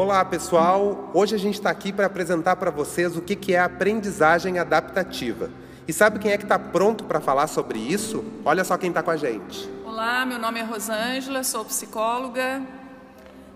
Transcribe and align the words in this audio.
Olá, 0.00 0.24
pessoal. 0.24 1.10
Hoje 1.12 1.34
a 1.34 1.38
gente 1.38 1.56
está 1.56 1.68
aqui 1.68 1.92
para 1.92 2.06
apresentar 2.06 2.56
para 2.56 2.70
vocês 2.70 3.18
o 3.18 3.20
que, 3.20 3.36
que 3.36 3.52
é 3.52 3.58
aprendizagem 3.58 4.58
adaptativa. 4.58 5.50
E 5.86 5.92
sabe 5.92 6.18
quem 6.18 6.32
é 6.32 6.38
que 6.38 6.44
está 6.44 6.58
pronto 6.58 7.04
para 7.04 7.20
falar 7.20 7.46
sobre 7.48 7.78
isso? 7.78 8.24
Olha 8.42 8.64
só 8.64 8.78
quem 8.78 8.88
está 8.88 9.02
com 9.02 9.10
a 9.10 9.16
gente. 9.18 9.68
Olá, 9.84 10.24
meu 10.24 10.38
nome 10.38 10.58
é 10.58 10.62
Rosângela, 10.62 11.44
sou 11.44 11.66
psicóloga. 11.66 12.62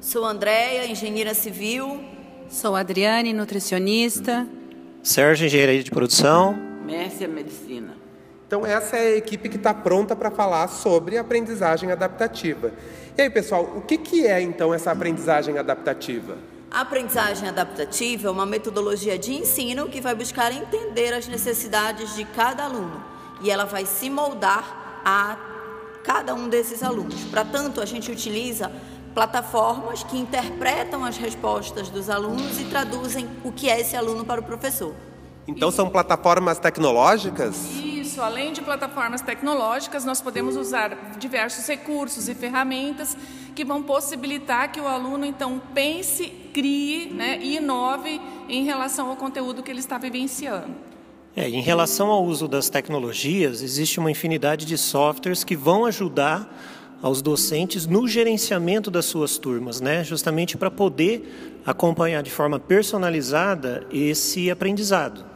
Sou 0.02 0.22
Andréia, 0.22 0.86
engenheira 0.86 1.32
civil. 1.32 2.04
Sou 2.50 2.76
Adriane, 2.76 3.32
nutricionista. 3.32 4.46
Sérgio, 5.02 5.46
engenharia 5.46 5.82
de 5.82 5.90
produção. 5.90 6.52
Mércia, 6.84 7.26
medicina. 7.26 8.03
Então, 8.46 8.64
essa 8.64 8.96
é 8.96 9.14
a 9.14 9.16
equipe 9.16 9.48
que 9.48 9.56
está 9.56 9.72
pronta 9.72 10.14
para 10.14 10.30
falar 10.30 10.68
sobre 10.68 11.16
aprendizagem 11.16 11.90
adaptativa. 11.90 12.72
E 13.16 13.22
aí, 13.22 13.30
pessoal, 13.30 13.62
o 13.76 13.80
que, 13.80 13.96
que 13.96 14.26
é 14.26 14.40
então 14.40 14.74
essa 14.74 14.92
aprendizagem 14.92 15.58
adaptativa? 15.58 16.36
A 16.70 16.80
aprendizagem 16.80 17.48
adaptativa 17.48 18.28
é 18.28 18.30
uma 18.30 18.44
metodologia 18.44 19.16
de 19.16 19.32
ensino 19.32 19.88
que 19.88 20.00
vai 20.00 20.14
buscar 20.14 20.52
entender 20.52 21.14
as 21.14 21.28
necessidades 21.28 22.16
de 22.16 22.24
cada 22.24 22.64
aluno 22.64 23.02
e 23.40 23.50
ela 23.50 23.64
vai 23.64 23.86
se 23.86 24.10
moldar 24.10 25.00
a 25.04 25.36
cada 26.02 26.34
um 26.34 26.48
desses 26.48 26.82
alunos. 26.82 27.24
Para 27.26 27.44
tanto, 27.44 27.80
a 27.80 27.86
gente 27.86 28.10
utiliza 28.10 28.70
plataformas 29.14 30.02
que 30.02 30.18
interpretam 30.18 31.04
as 31.04 31.16
respostas 31.16 31.88
dos 31.88 32.10
alunos 32.10 32.60
e 32.60 32.64
traduzem 32.64 33.28
o 33.44 33.52
que 33.52 33.70
é 33.70 33.80
esse 33.80 33.96
aluno 33.96 34.24
para 34.24 34.40
o 34.40 34.44
professor. 34.44 34.94
Então, 35.46 35.70
são 35.70 35.88
plataformas 35.88 36.58
tecnológicas? 36.58 37.83
Isso, 38.14 38.22
além 38.22 38.52
de 38.52 38.62
plataformas 38.62 39.20
tecnológicas, 39.22 40.04
nós 40.04 40.20
podemos 40.20 40.56
usar 40.56 41.16
diversos 41.18 41.66
recursos 41.66 42.28
e 42.28 42.34
ferramentas 42.36 43.16
que 43.56 43.64
vão 43.64 43.82
possibilitar 43.82 44.70
que 44.70 44.80
o 44.80 44.86
aluno 44.86 45.26
então 45.26 45.60
pense, 45.74 46.28
crie 46.52 47.06
né, 47.06 47.40
e 47.42 47.56
inove 47.56 48.20
em 48.48 48.62
relação 48.62 49.10
ao 49.10 49.16
conteúdo 49.16 49.64
que 49.64 49.70
ele 49.72 49.80
está 49.80 49.98
vivenciando. 49.98 50.68
É, 51.34 51.48
em 51.48 51.60
relação 51.60 52.08
ao 52.08 52.24
uso 52.24 52.46
das 52.46 52.70
tecnologias, 52.70 53.62
existe 53.62 53.98
uma 53.98 54.12
infinidade 54.12 54.64
de 54.64 54.78
softwares 54.78 55.42
que 55.42 55.56
vão 55.56 55.84
ajudar 55.84 56.48
aos 57.02 57.20
docentes 57.20 57.84
no 57.84 58.06
gerenciamento 58.06 58.92
das 58.92 59.06
suas 59.06 59.38
turmas, 59.38 59.80
né? 59.80 60.04
justamente 60.04 60.56
para 60.56 60.70
poder 60.70 61.58
acompanhar 61.66 62.22
de 62.22 62.30
forma 62.30 62.60
personalizada 62.60 63.84
esse 63.90 64.52
aprendizado. 64.52 65.33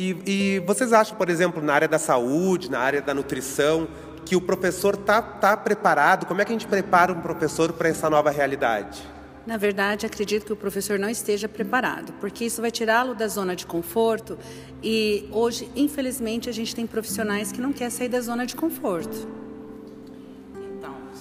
E, 0.00 0.16
e, 0.24 0.58
vocês 0.60 0.92
acham, 0.92 1.16
por 1.16 1.28
exemplo, 1.28 1.60
na 1.60 1.74
área 1.74 1.88
da 1.88 1.98
saúde, 1.98 2.70
na 2.70 2.78
área 2.78 3.02
da 3.02 3.12
nutrição, 3.12 3.88
que 4.24 4.36
o 4.36 4.40
professor 4.40 4.94
está 4.94 5.20
tá 5.20 5.56
preparado? 5.56 6.24
Como 6.24 6.40
é 6.40 6.44
que 6.44 6.52
a 6.52 6.54
gente 6.54 6.68
prepara 6.68 7.12
um 7.12 7.20
professor 7.20 7.72
para 7.72 7.88
essa 7.88 8.08
nova 8.08 8.30
realidade? 8.30 9.02
Na 9.44 9.56
verdade, 9.56 10.06
acredito 10.06 10.46
que 10.46 10.52
o 10.52 10.56
professor 10.56 11.00
não 11.00 11.10
esteja 11.10 11.48
preparado, 11.48 12.12
porque 12.20 12.44
isso 12.44 12.60
vai 12.62 12.70
tirá-lo 12.70 13.12
da 13.12 13.26
zona 13.26 13.56
de 13.56 13.66
conforto 13.66 14.38
e 14.80 15.28
hoje, 15.32 15.68
infelizmente, 15.74 16.48
a 16.48 16.52
gente 16.52 16.76
tem 16.76 16.86
profissionais 16.86 17.50
que 17.50 17.60
não 17.60 17.72
querem 17.72 17.90
sair 17.90 18.08
da 18.08 18.20
zona 18.20 18.46
de 18.46 18.54
conforto 18.54 19.47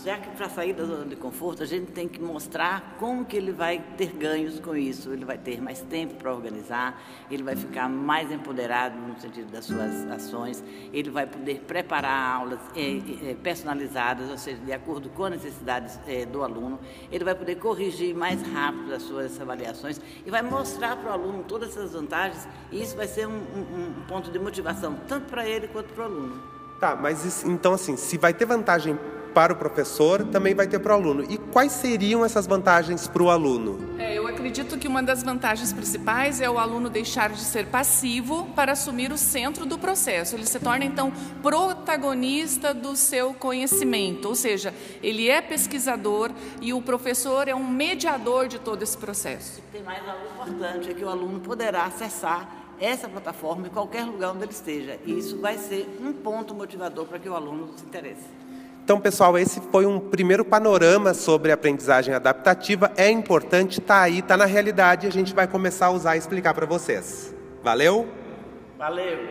já 0.08 0.18
que 0.18 0.30
para 0.30 0.48
sair 0.48 0.72
da 0.72 0.86
zona 0.86 1.04
de 1.04 1.18
conforto, 1.18 1.62
a 1.64 1.66
gente 1.66 1.92
tem 1.92 2.08
que 2.08 2.22
mostrar 2.22 2.96
como 2.98 3.26
que 3.26 3.36
ele 3.36 3.52
vai 3.52 3.84
ter 3.98 4.08
ganhos 4.14 4.58
com 4.58 4.74
isso. 4.74 5.12
Ele 5.12 5.26
vai 5.26 5.38
ter 5.38 5.62
mais 5.62 5.82
tempo 5.82 6.14
para 6.14 6.34
organizar, 6.34 6.98
ele 7.30 7.44
vai 7.44 7.58
ficar 7.58 7.90
mais 7.90 8.32
empoderado 8.32 8.98
no 8.98 9.20
sentido 9.20 9.52
das 9.52 9.66
suas 9.66 10.10
ações, 10.10 10.64
ele 10.94 11.10
vai 11.10 11.28
poder 11.28 11.60
preparar 11.68 12.36
aulas 12.38 12.60
é, 12.74 13.32
é, 13.32 13.36
personalizadas, 13.44 14.30
ou 14.30 14.38
seja, 14.38 14.62
de 14.62 14.72
acordo 14.72 15.10
com 15.10 15.26
as 15.26 15.32
necessidades 15.32 16.00
é, 16.08 16.26
do 16.26 16.42
aluno, 16.42 16.80
ele 17.12 17.26
vai 17.26 17.36
poder 17.36 17.56
corrigir 17.56 18.16
mais 18.16 18.42
rápido 18.54 18.94
as 18.94 19.04
suas 19.04 19.38
avaliações 19.42 20.00
e 20.26 20.32
vai 20.32 20.42
mostrar 20.42 20.96
para 20.96 21.10
o 21.10 21.14
aluno 21.14 21.44
todas 21.44 21.72
essas 21.72 21.92
vantagens 21.92 22.48
e 22.72 22.82
isso 22.82 22.96
vai 22.96 23.10
ser 23.10 23.28
um, 23.28 23.32
um, 23.34 24.00
um 24.00 24.06
ponto 24.08 24.32
de 24.32 24.40
motivação, 24.40 24.98
tanto 25.06 25.26
para 25.26 25.46
ele 25.46 25.68
quanto 25.68 25.94
para 25.94 26.04
o 26.04 26.06
aluno. 26.06 26.42
Tá, 26.80 26.96
mas 26.96 27.26
isso, 27.26 27.46
então 27.50 27.74
assim, 27.74 27.98
se 27.98 28.18
vai 28.18 28.34
ter 28.34 28.46
vantagem 28.46 28.98
para 29.34 29.54
o 29.54 29.56
professor, 29.56 30.24
também 30.26 30.56
vai 30.56 30.68
ter 30.68 30.80
para 30.80 30.94
o 30.94 30.96
aluno. 30.96 31.24
E 31.30 31.38
quais 31.38 31.72
seriam 31.72 32.24
essas 32.26 32.48
vantagens 32.48 33.08
para 33.08 33.24
o 33.24 33.30
aluno? 33.30 33.78
É, 34.00 34.18
eu 34.18 34.28
acredito 34.28 34.78
que 34.78 34.88
uma 34.88 35.04
das 35.04 35.24
vantagens 35.24 35.74
principais 35.74 36.42
é 36.42 36.50
o 36.50 36.58
aluno 36.58 36.90
deixar 36.90 37.30
de 37.30 37.42
ser 37.42 37.68
passivo 37.68 38.46
para 38.56 38.72
assumir 38.72 39.12
o 39.12 39.18
centro 39.18 39.66
do 39.66 39.78
processo. 39.78 40.36
Ele 40.36 40.46
se 40.46 40.60
torna, 40.60 40.86
então, 40.86 41.12
protagonista 41.42 42.74
do 42.74 42.96
seu 42.96 43.34
conhecimento, 43.34 44.28
ou 44.28 44.36
seja, 44.36 44.74
ele 45.02 45.30
é 45.30 45.42
pesquisador 45.42 46.32
e 46.62 46.74
o 46.74 46.82
professor 46.82 47.48
é 47.48 47.56
um 47.56 47.68
mediador 47.68 48.48
de 48.48 48.60
todo 48.60 48.84
esse 48.84 48.98
processo. 48.98 49.62
Tem 49.72 49.84
mais 49.84 50.08
algo 50.08 50.26
importante, 50.34 50.90
é 50.90 50.94
que 50.94 51.04
o 51.04 51.10
aluno 51.10 51.40
poderá 51.40 51.86
acessar 51.86 52.68
essa 52.80 53.08
plataforma 53.08 53.68
em 53.68 53.70
qualquer 53.70 54.06
lugar 54.06 54.32
onde 54.32 54.44
ele 54.44 54.52
esteja. 54.52 55.00
E 55.06 55.18
isso 55.18 55.40
vai 55.40 55.58
ser 55.58 55.88
um 56.02 56.14
ponto 56.14 56.54
motivador 56.54 57.06
para 57.06 57.20
que 57.20 57.28
o 57.28 57.36
aluno 57.36 57.72
se 57.76 57.84
interesse. 57.84 58.26
Então, 58.88 59.02
pessoal, 59.02 59.38
esse 59.38 59.60
foi 59.70 59.86
um 59.86 60.00
primeiro 60.00 60.46
panorama 60.46 61.14
sobre 61.14 61.52
aprendizagem 61.52 62.14
adaptativa. 62.14 62.90
É 62.96 63.10
importante, 63.10 63.82
está 63.82 64.00
aí, 64.00 64.20
está 64.20 64.38
na 64.38 64.46
realidade, 64.46 65.06
a 65.06 65.10
gente 65.10 65.36
vai 65.36 65.46
começar 65.46 65.88
a 65.88 65.92
usar 65.92 66.16
e 66.16 66.20
explicar 66.20 66.54
para 66.54 66.66
vocês. 66.66 67.36
Valeu? 67.62 68.08
Valeu! 68.78 69.28